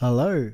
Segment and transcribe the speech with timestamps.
[0.00, 0.52] Hello.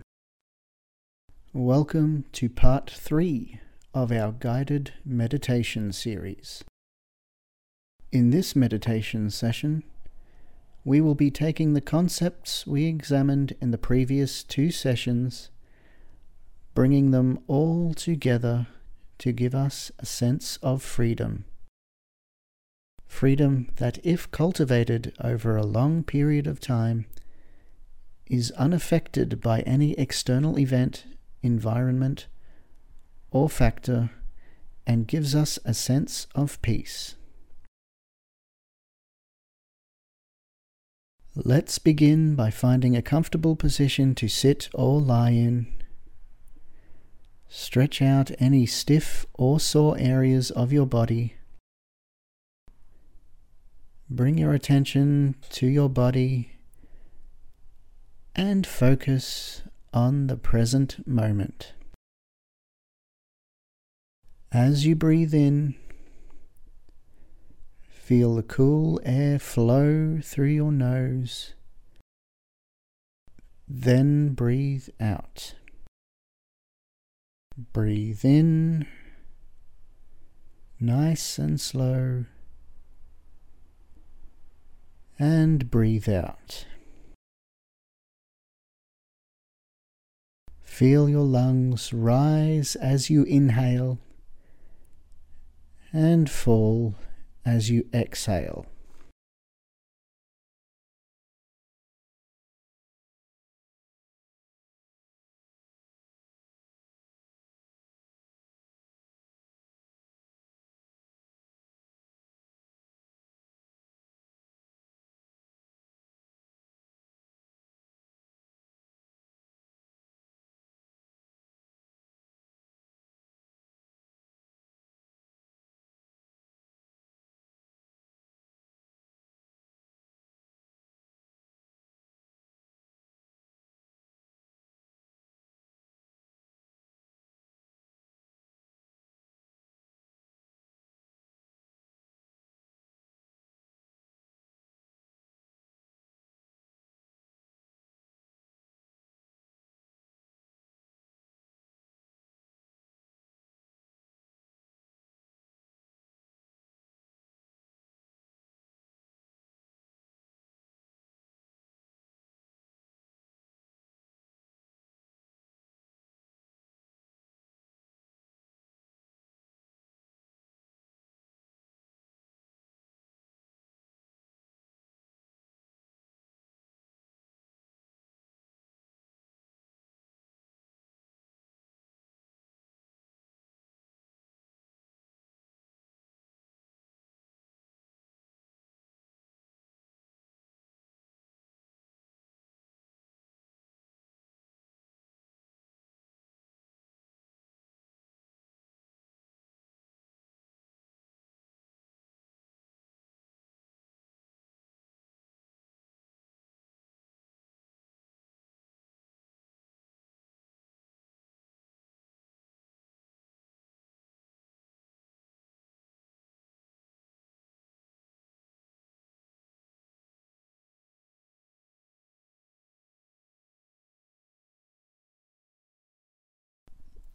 [1.53, 3.61] Welcome to part three
[3.93, 6.64] of our guided meditation series.
[8.11, 9.82] In this meditation session,
[10.82, 15.50] we will be taking the concepts we examined in the previous two sessions,
[16.75, 18.68] bringing them all together
[19.18, 21.45] to give us a sense of freedom.
[23.07, 27.04] Freedom that, if cultivated over a long period of time,
[28.27, 31.05] is unaffected by any external event,
[31.43, 32.27] environment,
[33.31, 34.11] or factor
[34.87, 37.17] and gives us a sense of peace.
[41.37, 45.67] Let's begin by finding a comfortable position to sit or lie in.
[47.48, 51.34] Stretch out any stiff or sore areas of your body.
[54.09, 56.53] Bring your attention to your body
[58.36, 61.72] and focus on the present moment.
[64.52, 65.74] As you breathe in,
[67.88, 71.54] feel the cool air flow through your nose.
[73.68, 75.54] Then breathe out.
[77.72, 78.86] Breathe in,
[80.80, 82.24] nice and slow,
[85.20, 86.66] and breathe out.
[90.75, 94.00] Feel your lungs rise as you inhale
[95.92, 96.97] and fall
[97.44, 98.66] as you exhale.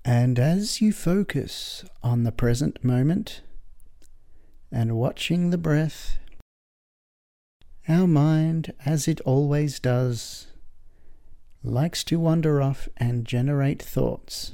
[0.10, 3.42] And as you focus on the present moment
[4.72, 6.18] and watching the breath,
[7.88, 10.48] our mind, as it always does,
[11.64, 14.54] likes to wander off and generate thoughts.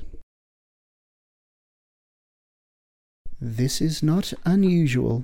[3.39, 5.23] This is not unusual.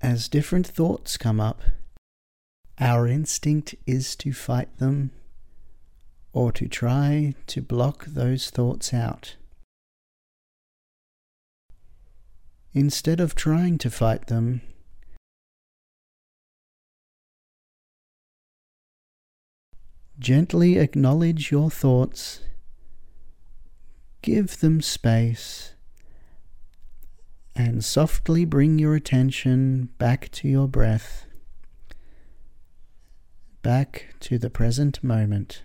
[0.00, 1.60] As different thoughts come up,
[2.80, 5.10] our instinct is to fight them
[6.34, 9.36] or to try to block those thoughts out.
[12.74, 14.60] Instead of trying to fight them,
[20.18, 22.40] gently acknowledge your thoughts,
[24.20, 25.74] give them space,
[27.54, 31.26] and softly bring your attention back to your breath,
[33.62, 35.62] back to the present moment.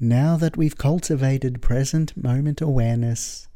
[0.00, 3.48] Now that we've cultivated present moment awareness,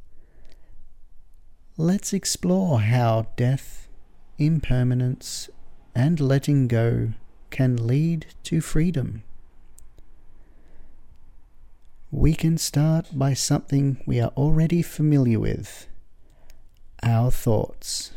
[1.77, 3.87] let's explore how death,
[4.39, 5.49] impermanence,
[5.95, 7.13] and letting go
[7.51, 9.23] can lead to freedom.
[12.11, 15.87] We can start by something we are already familiar with
[17.05, 18.11] our thoughts.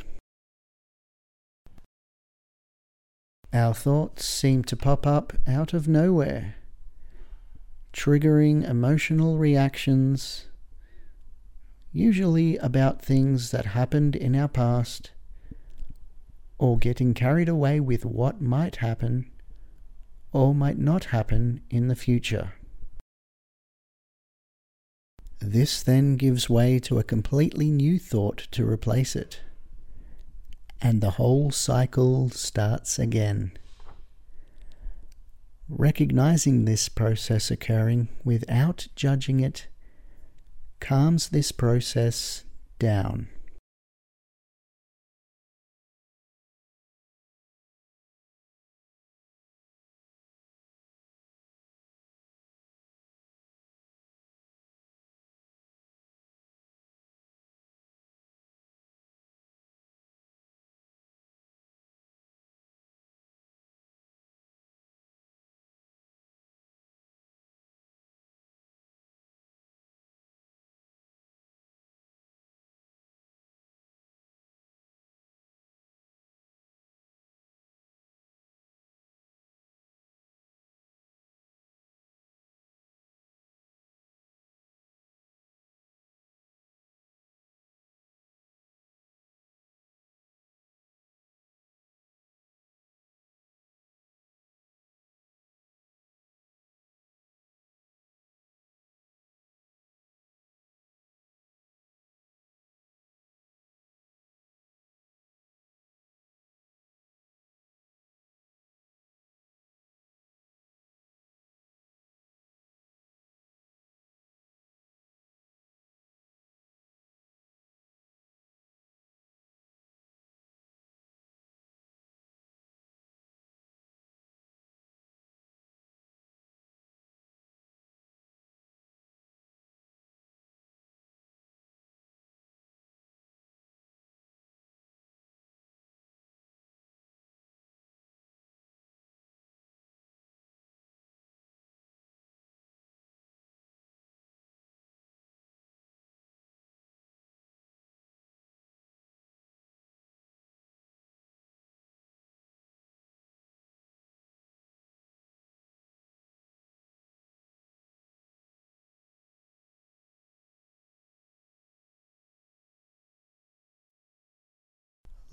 [3.53, 6.55] Our thoughts seem to pop up out of nowhere,
[7.95, 10.47] triggering emotional reactions,
[11.93, 15.11] usually about things that happened in our past,
[16.57, 19.31] or getting carried away with what might happen
[20.33, 22.51] or might not happen in the future.
[25.39, 29.39] This then gives way to a completely new thought to replace it,
[30.81, 33.57] and the whole cycle starts again.
[35.67, 39.67] Recognizing this process occurring without judging it
[40.79, 42.43] calms this process
[42.77, 43.29] down.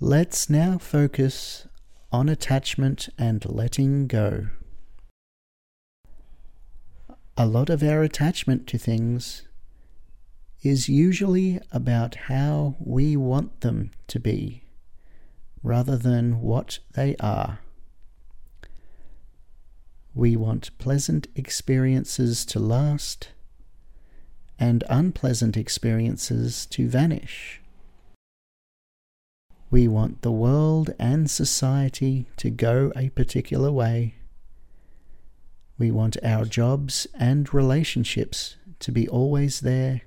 [0.05, 1.65] Let's now focus
[2.11, 4.47] on attachment and letting go.
[7.37, 9.47] A lot of our attachment to things
[10.61, 14.65] is usually about how we want them to be
[15.63, 17.59] rather than what they are.
[20.13, 23.29] We want pleasant experiences to last
[24.59, 27.61] and unpleasant experiences to vanish.
[29.73, 34.13] We want the world and society to go a particular way.
[35.79, 40.01] We want our jobs and relationships to be always there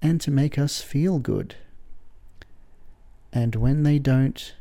[0.00, 1.56] and to make us feel good.
[3.34, 4.54] And when they don't,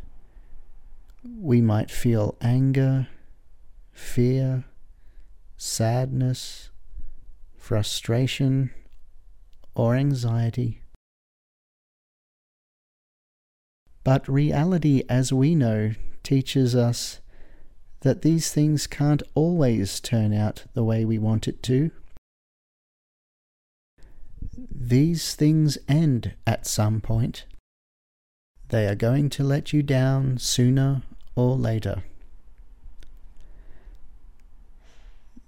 [1.40, 3.08] we might feel anger,
[3.94, 4.66] fear,
[5.56, 6.72] sadness,
[7.56, 8.72] frustration,
[9.76, 10.83] or anxiety.
[14.04, 15.94] But reality, as we know,
[16.24, 17.20] teaches us
[18.02, 21.92] that these things can't always turn out the way we want it to.
[24.70, 27.46] These things end at some point.
[28.70, 31.04] They are going to let you down sooner
[31.36, 32.04] or later.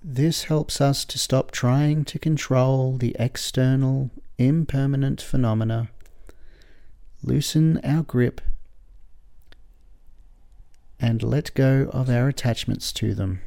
[0.01, 5.89] This helps us to stop trying to control the external, impermanent phenomena
[7.25, 8.41] loosen our grip,
[10.99, 13.41] and let go of our attachments to them.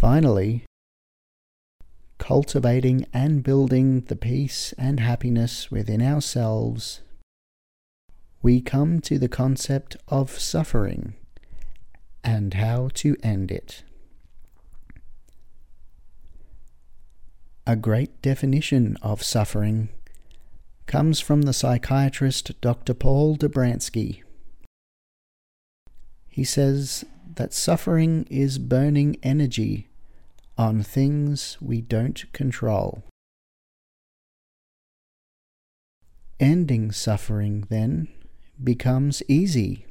[0.00, 0.64] Finally,
[2.16, 7.02] cultivating and building the peace and happiness within ourselves,
[8.40, 11.12] we come to the concept of suffering
[12.24, 13.84] and how to end it.
[17.66, 19.90] A great definition of suffering
[20.86, 22.94] comes from the psychiatrist Dr.
[22.94, 24.22] Paul Dobransky.
[26.26, 27.04] He says
[27.34, 29.88] that suffering is burning energy
[30.60, 33.02] on things we don't control.
[36.38, 38.08] Ending suffering, then,
[38.62, 39.86] becomes easy.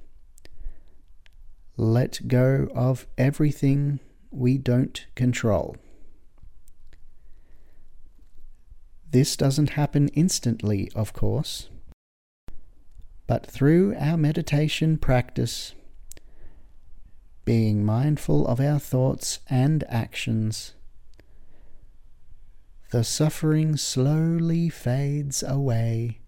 [1.76, 4.00] Let go of everything
[4.30, 5.76] we don't control.
[9.10, 11.70] This doesn't happen instantly, of course,
[13.26, 15.74] but through our meditation practice,
[17.50, 20.76] being mindful of our thoughts and actions,
[22.92, 26.20] the suffering slowly fades away,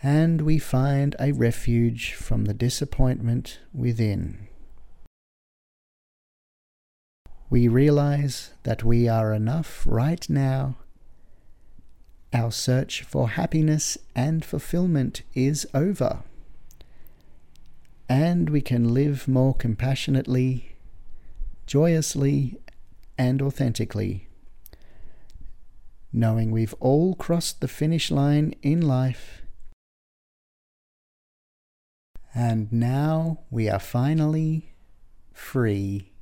[0.00, 4.46] and we find a refuge from the disappointment within.
[7.50, 10.76] We realize that we are enough right now.
[12.32, 16.22] Our search for happiness and fulfillment is over
[18.08, 20.76] and we can live more compassionately,
[21.66, 22.58] joyously,
[23.18, 24.28] and authentically,
[26.12, 29.42] knowing we've all crossed the finish line in life.
[32.34, 34.74] And now we are finally
[35.32, 36.12] free.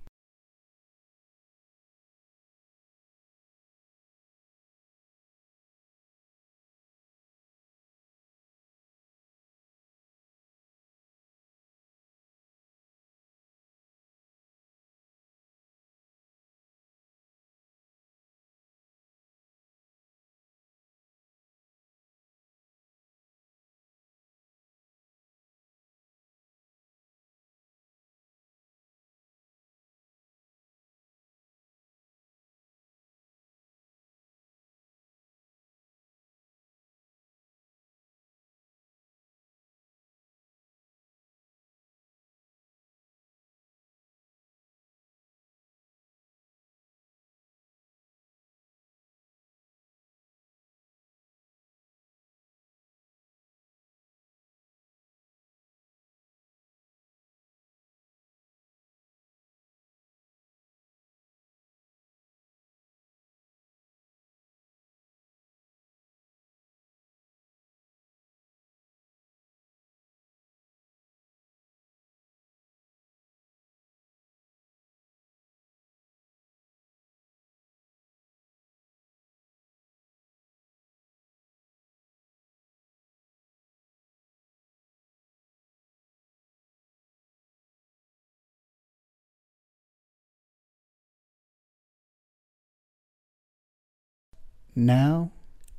[94.76, 95.31] Now,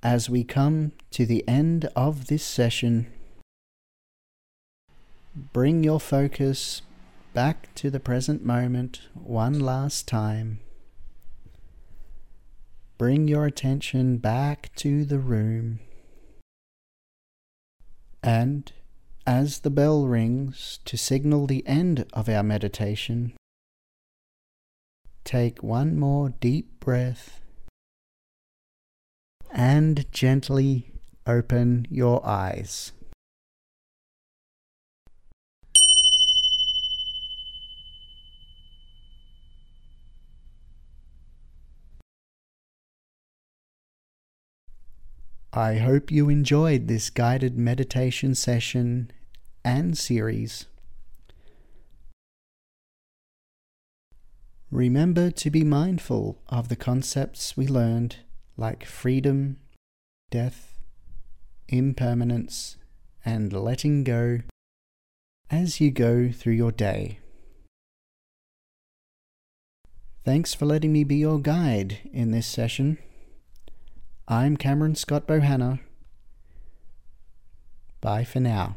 [0.01, 3.07] as we come to the end of this session,
[5.35, 6.81] bring your focus
[7.33, 10.61] back to the present moment one last time.
[12.97, 15.79] Bring your attention back to the room.
[18.23, 18.71] And
[19.27, 23.33] as the bell rings to signal the end of our meditation,
[25.25, 27.41] take one more deep breath
[29.55, 30.91] and gently
[31.25, 32.91] open your eyes.
[45.53, 49.09] I hope you enjoyed this guided meditation session
[49.63, 50.65] and series.
[54.69, 58.17] Remember to be mindful of the concepts we learned
[58.57, 59.57] like freedom,
[60.31, 60.79] death,
[61.67, 62.77] impermanence,
[63.23, 64.39] and letting go
[65.49, 67.19] as you go through your day.
[70.23, 72.97] Thanks for letting me be your guide in this session.
[74.27, 75.79] I'm Cameron Scott Bohanna.
[78.01, 78.75] Bye for now.